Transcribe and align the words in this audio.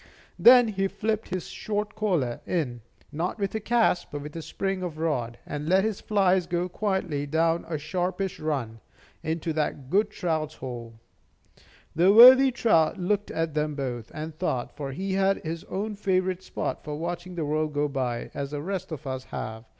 Then 0.39 0.69
he 0.69 0.87
flipped 0.87 1.29
his 1.29 1.45
short 1.45 1.93
collar 1.93 2.41
in, 2.47 2.81
not 3.11 3.37
with 3.37 3.53
a 3.53 3.59
cast, 3.59 4.09
but 4.11 4.35
a 4.35 4.41
spring 4.41 4.81
of 4.81 4.95
the 4.95 5.01
rod, 5.01 5.37
and 5.45 5.69
let 5.69 5.83
his 5.83 6.01
flies 6.01 6.47
go 6.47 6.67
quietly 6.67 7.27
down 7.27 7.65
a 7.67 7.77
sharpish 7.77 8.39
run 8.39 8.79
into 9.21 9.53
that 9.53 9.91
good 9.91 10.09
trout's 10.09 10.55
hole. 10.55 10.95
The 11.95 12.11
worthy 12.11 12.49
trout 12.51 12.97
looked 12.97 13.29
at 13.29 13.53
them 13.53 13.75
both, 13.75 14.09
and 14.11 14.33
thought; 14.35 14.75
for 14.75 14.91
he 14.91 15.13
had 15.13 15.37
his 15.43 15.63
own 15.65 15.93
favorite 15.95 16.41
spot 16.41 16.83
for 16.83 16.95
watching 16.95 17.35
the 17.35 17.45
world 17.45 17.71
go 17.75 17.87
by, 17.87 18.31
as 18.33 18.49
the 18.49 18.61
rest 18.63 18.91
of 18.91 19.05
us 19.05 19.25
have. 19.25 19.65